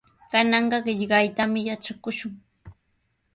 Kananqa 0.31 0.79
qillqaytami 0.85 1.59
yatrakushun. 1.67 2.33